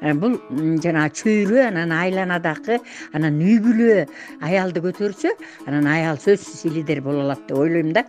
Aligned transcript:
бул 0.00 0.38
жанагы 0.82 1.12
чөйрө 1.20 1.66
анан 1.68 1.92
айланадагы 1.92 2.78
анан 3.12 3.40
үй 3.40 3.58
бүлө 3.60 4.06
аялды 4.40 4.80
көтөрсө 4.84 5.34
анан 5.66 5.86
аял 5.86 6.16
сөзсүз 6.20 6.72
лидер 6.72 7.02
боло 7.04 7.26
алат 7.26 7.44
деп 7.48 7.58
ойлойм 7.58 7.92
да. 7.92 8.06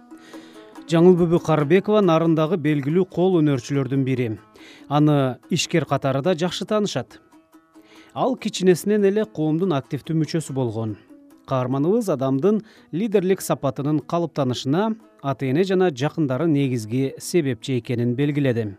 Жаңылбүбү 0.92 1.40
карыбекова 1.46 2.02
нарындагы 2.04 2.58
белгилүү 2.60 3.06
кол 3.12 3.38
өнөрчүлөрдүн 3.40 4.04
бири. 4.04 4.32
Аны 4.90 5.38
ишкер 5.50 5.86
катары 5.86 6.22
да 6.22 6.34
жакшы 6.36 6.66
таанышат. 6.68 7.20
Ал 8.14 8.36
кичинесинен 8.36 9.06
эле 9.08 9.26
коомдун 9.26 9.72
активдүү 9.78 10.18
мүчөсү 10.24 10.56
болгон. 10.56 10.98
Каарманыбыз 11.48 12.10
адамдын 12.12 12.62
лидерлик 12.92 13.42
сапатынын 13.42 14.00
калыптанышына 14.00 14.94
ата 15.24 15.48
эне 15.48 15.64
жана 15.64 15.92
жакындары 15.92 16.48
негизги 16.48 17.14
себепчи 17.20 17.80
экенин 17.80 18.16
белгиледи 18.16 18.74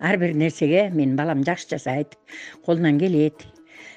ар 0.00 0.16
бир 0.18 0.34
нерсеге 0.34 0.88
менин 0.90 1.16
балам 1.16 1.44
жакшы 1.44 1.68
жасайт 1.70 2.16
колунан 2.64 2.98
келет 2.98 3.46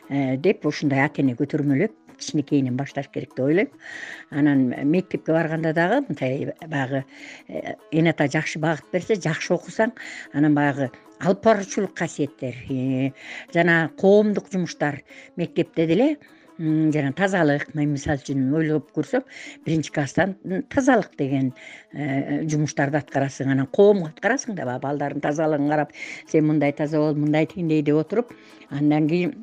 деп 0.10 0.66
ушундай 0.66 1.06
ата 1.06 1.22
эне 1.22 1.36
көтөрмөлөп 1.40 1.94
кичинекейинен 2.22 2.78
башташ 2.78 3.08
керек 3.14 3.36
деп 3.36 3.46
ойлойм 3.46 3.70
анан 4.30 4.74
мектепке 4.92 5.32
барганда 5.32 5.74
дагы 5.74 6.02
мындай 6.08 6.54
баягы 6.68 7.06
эне 7.92 8.12
ата 8.12 8.28
жакшы 8.28 8.60
багыт 8.60 8.86
берсе 8.92 9.16
жакшы 9.16 9.54
окусаң 9.54 9.96
анан 10.34 10.56
баягы 10.56 10.92
алып 11.20 11.44
баруучулук 11.46 11.94
касиеттер 11.98 12.56
жана 13.54 13.92
коомдук 13.98 14.52
жумуштар 14.52 15.02
мектепте 15.38 15.88
деле 15.88 16.18
жана 16.62 17.12
тазалык 17.18 17.74
мен 17.76 17.94
мисалы 17.96 18.22
үчүн 18.22 18.52
ойлоп 18.58 18.92
көрсөм 18.96 19.24
биринчи 19.66 19.92
класстан 19.94 20.36
тазалык 20.70 21.16
деген 21.18 21.52
э, 21.94 22.44
жумуштарды 22.52 23.00
аткарасың 23.02 23.54
анан 23.56 23.70
коомго 23.74 24.12
аткарасың 24.12 24.56
да 24.56 24.68
баягы 24.70 24.86
балдардын 24.86 25.26
тазалыгын 25.26 25.72
карап 25.74 25.96
сен 26.32 26.46
мындай 26.46 26.74
таза 26.74 27.02
бол 27.02 27.18
мындай 27.18 27.48
тигиндей 27.50 27.82
деп 27.82 28.04
отуруп 28.04 28.36
андан 28.70 29.10
кийин 29.10 29.36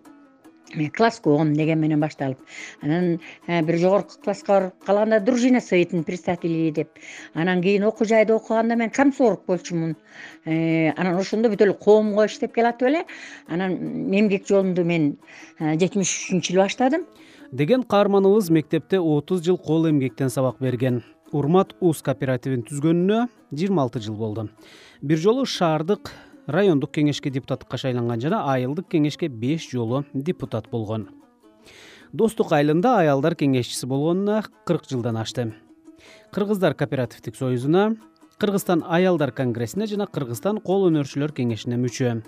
класском 0.95 1.55
деген 1.55 1.81
менен 1.81 2.01
башталып. 2.01 2.39
Анан 2.83 3.21
э, 3.47 3.63
бир 3.63 3.79
жогорку 3.79 4.21
класска 4.25 4.53
барып 4.53 4.85
калганда 4.85 5.21
дружина 5.21 5.61
советинин 5.61 6.05
председатели 6.05 6.71
деп. 6.71 6.89
Анан 7.35 7.63
кийин 7.63 7.85
окуу 7.85 8.07
жайда 8.07 8.37
окуганда 8.37 8.77
мен 8.77 8.91
комсорг 8.91 9.47
болчумун. 9.47 9.97
Э, 10.45 10.93
анан 10.97 11.17
ошондо 11.19 11.49
бүт 11.49 11.63
эле 11.63 11.75
коомго 11.75 12.27
иштеп 12.27 12.55
келатып 12.55 12.89
эле 12.89 13.05
анан 13.49 14.13
эмгек 14.13 14.47
жолумду 14.47 14.85
мен 14.85 15.17
э, 15.59 15.79
жетимиш 15.79 16.09
үчүнчү 16.09 16.53
жылы 16.53 16.65
баштадым. 16.67 17.07
Деген 17.53 17.83
каарманыбыз 17.83 18.51
мектепте 18.51 19.01
отуз 19.01 19.43
жыл 19.43 19.57
кол 19.59 19.89
эмгектен 19.89 20.29
сабак 20.29 20.59
берген. 20.61 21.03
Урмат 21.33 21.75
уз 21.81 22.03
кооперативин 22.03 22.63
түзгөнүнө 22.69 23.29
жыйырма 23.53 23.83
алты 23.83 24.01
жыл 24.01 24.17
болду. 24.17 24.49
Бир 25.01 25.19
жолу 25.19 25.47
шаардык 25.47 26.13
райондук 26.49 26.97
кеңешке 26.97 27.31
депутаттыкка 27.31 27.79
шайланган 27.79 28.21
жана 28.21 28.43
айылдык 28.55 28.89
кеңешке 28.97 29.29
беш 29.29 29.69
жолу 29.71 30.05
депутат 30.15 30.69
болгон. 30.73 31.09
Достук 32.13 32.53
айылында 32.57 32.97
аялдар 33.05 33.37
кеңешчиси 33.37 33.87
болгонуна 33.87 34.43
кырк 34.65 34.89
жылдан 34.89 35.21
ашты 35.21 35.53
кыргыздар 36.33 36.75
кооперативдик 36.75 37.37
союзуна 37.37 37.97
кыргызстан 38.39 38.85
аялдар 38.87 39.33
конгрессине 39.33 39.87
жана 39.87 40.07
кыргызстан 40.07 40.61
кол 40.63 40.87
өнөрчүлөр 40.89 41.33
кеңешине 41.35 41.79
мүчө. 41.81 42.21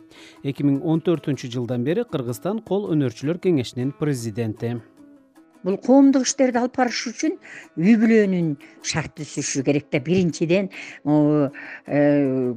Эки 0.42 0.66
миң 0.66 0.80
он 0.82 1.02
төртүнчү 1.06 1.50
жылдан 1.54 1.84
бери 1.86 2.04
кыргызстан 2.04 2.62
кол 2.66 2.88
өнөрчүлөр 2.94 3.38
кеңешинин 3.44 3.92
президенти. 3.98 4.80
Бул 5.62 5.76
коомдук 5.76 6.24
иштерди 6.26 6.58
алып 6.58 6.78
барыш 6.80 7.04
үчүн 7.12 7.36
үй 7.78 7.96
бүлөнүн 8.00 8.54
шарт 8.82 9.18
түзүшү 9.20 9.62
керек 9.66 9.91
да. 9.92 10.00
Биринчиден 10.02 10.70
э, 10.72 11.50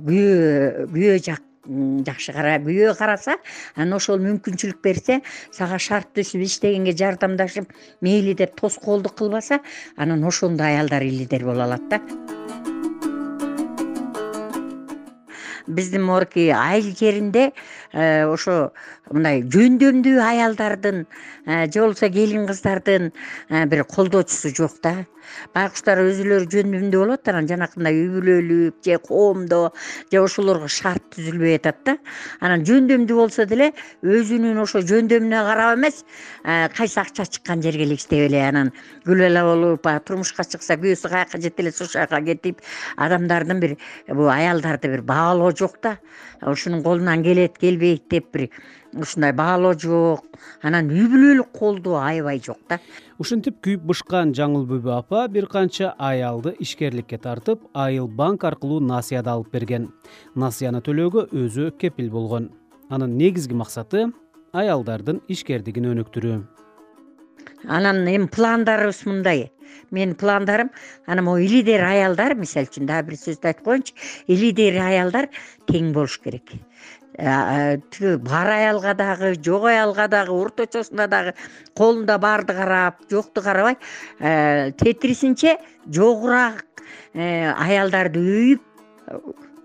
күйөө 0.07 0.87
күйөө 0.95 1.17
жак 1.27 1.43
жакшы 1.65 2.33
күйөө 2.35 2.95
караса 2.97 3.37
анан 3.75 3.95
ошол 3.97 4.19
мүмкүнчүлүк 4.23 4.81
берсе 4.83 5.21
сага 5.51 5.79
шарт 5.79 6.11
түзүп 6.17 6.43
иштегенге 6.43 6.95
жардамдашып 6.99 7.71
мейли 8.01 8.35
деп 8.35 8.59
тоскоолдук 8.59 9.15
кылбаса 9.15 9.61
анан 9.95 10.23
ошондо 10.27 10.63
аялдар 10.63 11.03
лидер 11.03 11.45
боло 11.45 11.63
алат 11.63 11.87
да. 11.89 12.01
Биздин 15.67 16.03
могуки 16.03 16.49
айыл 16.49 16.93
жеринде 16.99 17.53
э, 17.93 18.25
ошо 18.25 18.73
мындай 19.13 19.43
жөндөмдүү 19.53 20.19
аялдардын 20.23 21.05
э, 21.45 21.65
же 21.71 21.81
болбосо 21.81 22.09
келин 22.09 22.47
кыздардын 22.49 23.11
э, 23.49 23.65
бир 23.65 23.83
колдоочусу 23.83 24.53
жок 24.55 24.79
да. 24.83 25.05
Байкуштар 25.55 26.01
өзүлөрү 26.03 26.49
жөндөмдүү 26.51 26.99
болот 26.99 27.29
анан 27.31 27.47
жанакындай 27.47 27.95
үй 27.95 28.09
бүлөлүк 28.11 28.81
же 28.83 28.97
коомдо 28.99 29.61
же 30.11 30.19
ошолорго 30.19 30.67
шарт 30.67 31.05
түзүлбөй 31.15 31.55
атат 31.61 31.79
да. 31.85 31.97
Анан 32.41 32.65
жөндөмдүү 32.67 33.17
болсо 33.17 33.45
деле 33.47 33.71
өзүнүн 34.03 34.59
ошо 34.65 34.83
жөндөмүнө 34.83 35.45
карап 35.47 35.77
эмес 35.77 36.03
кайсы 36.75 36.99
акча 36.99 37.25
чыккан 37.25 37.63
жерге 37.63 37.87
эле 37.87 37.95
иштеп 37.95 38.27
эле 38.27 38.43
анан 38.43 38.73
күл 39.07 39.23
бала 39.23 39.45
болуп 39.47 39.87
турмушка 40.05 40.43
чыкса 40.43 40.75
күйөөсү 40.81 41.09
каяка 41.15 41.39
жетти 41.39 41.63
эле 41.63 41.71
ошол 41.71 41.91
жака 41.95 42.19
кетип 42.21 42.61
адамдардын 42.97 43.63
бир 43.63 43.77
бул 44.09 44.29
аялдарды 44.29 44.91
бир 44.91 45.01
баалоо 45.07 45.51
жок 45.55 45.79
да. 45.81 45.97
Ушунун 46.41 46.83
колунан 46.83 47.23
келет 47.23 47.57
келбейт 47.57 48.09
деп 48.09 48.31
бир 48.33 48.49
ушундай 48.93 49.33
баалоо 49.33 49.73
жок 49.73 50.25
анан 50.61 50.89
үй 50.91 51.05
бүлөлүк 51.11 51.51
колдоо 51.57 51.97
аябай 52.01 52.39
жок 52.43 52.59
да. 52.69 52.79
Ушинтип 53.19 53.59
күйүп 53.65 53.85
бышкан 53.89 54.33
жаңылбүбү 54.37 54.91
апа 54.95 55.27
бир 55.27 55.47
канча 55.51 55.93
аялды 55.97 56.55
ишкерликке 56.59 57.17
тартып 57.17 57.63
айыл 57.73 58.07
банк 58.07 58.43
аркылуу 58.43 58.79
насыя 58.79 59.23
да 59.23 59.37
алып 59.37 59.53
берген. 59.53 59.89
Насыяны 60.35 60.81
төлөөгө 60.85 61.29
өзү 61.31 61.71
кепил 61.77 62.09
болгон. 62.11 62.51
Анын 62.89 63.17
негизги 63.17 63.53
максаты 63.57 64.09
аялдардын 64.53 65.21
ишкердигин 65.27 65.89
өнүктүрүү. 65.93 66.41
Анан 67.67 68.05
эми 68.07 68.27
пландарыбыз 68.27 69.05
мындай. 69.05 69.51
Менин 69.91 70.15
пландарым 70.15 70.69
анан 71.07 71.25
могу 71.25 71.37
лидер 71.39 71.83
аялдар 71.85 72.35
мисалы 72.35 72.69
үчүн 72.69 72.85
дагы 72.89 73.11
бир 73.11 73.17
сөздү 73.17 73.49
айтып 73.49 73.65
коеюнчу 73.65 73.93
лидер 74.27 74.77
аялдар 74.81 75.29
тең 75.69 75.93
болуш 75.95 76.19
керек 76.21 76.53
тиги 77.17 78.15
бар 78.17 78.47
аялга 78.49 78.93
дагы 78.93 79.35
жок 79.35 79.65
аялга 79.65 80.07
дагы 80.07 80.31
орточосуна 80.33 81.07
дагы 81.07 81.33
колунда 81.77 82.17
баарды 82.17 82.53
карап 82.53 82.95
жокту 83.09 83.41
карабай 83.41 83.77
тетирисинче 84.19 85.57
жогураак 85.87 86.65
э, 87.13 87.51
аялдарды 87.51 88.19
өйүп 88.19 88.61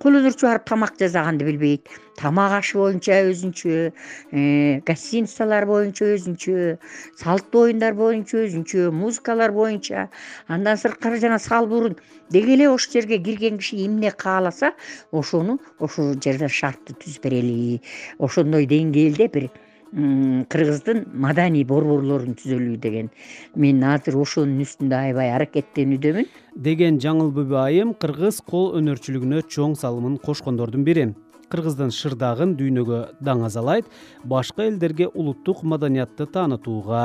кол 0.03 0.19
өнөрчү 0.21 0.47
барып 0.47 0.65
тамак 0.71 0.95
жасаганды 1.01 1.47
билбейт. 1.47 1.89
Тамак 2.19 2.53
ашы 2.59 2.79
боюнча 2.79 3.19
өзүнчө 3.31 3.75
э, 3.91 4.81
гостиницалар 4.87 5.67
боюнча 5.67 6.07
өзүнчө 6.15 6.79
салттуу 7.19 7.67
оюндар 7.69 7.95
боюнча 7.99 8.45
өзүнчө 8.45 8.89
музыкалар 8.95 9.55
боюнча 9.55 10.09
андан 10.47 10.79
сырткары 10.79 11.21
жана 11.23 11.39
салбурун 11.43 11.99
деги 12.31 12.55
эле 12.57 12.69
ошол 12.71 12.99
жерге 13.01 13.19
кирген 13.19 13.59
киши 13.59 13.79
эмне 13.87 14.11
кааласа 14.11 14.73
ошону 15.11 15.59
ошол 15.79 16.15
жерде 16.15 16.49
шартты 16.49 16.95
түзүп 16.95 17.27
берели. 17.27 17.81
Ошондой 18.19 18.67
деңгээлде 18.71 19.29
бир 19.35 19.51
кыргыздын 19.93 21.05
маданий 21.15 21.65
борборлорун 21.65 22.37
түзөлү 22.39 22.77
деген. 22.83 23.09
Мен 23.57 23.83
азыр 23.85 24.19
ошонун 24.21 24.61
үстүндө 24.65 24.99
аябай 24.99 25.33
аракеттенүүдөмүн. 25.37 26.29
Деген 26.69 27.01
жаңылбүбү 27.01 27.57
айым 27.63 27.95
кыргыз 27.97 28.43
кол 28.45 28.75
өнөрчүлүгүнө 28.81 29.43
чоң 29.49 29.79
салымын 29.81 30.21
кошкондордун 30.21 30.85
бири. 30.85 31.09
Кыргыздын 31.49 31.93
шырдагын 31.95 32.55
дүйнөгө 32.59 33.01
даңазалайт 33.25 33.89
башка 34.29 34.69
элдерге 34.69 35.09
улуттук 35.09 35.65
маданиятты 35.65 36.29
таанытууга 36.29 37.05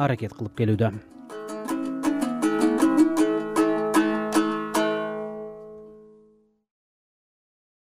аракет 0.00 0.32
кылып 0.32 0.56
келүүдө 0.56 0.94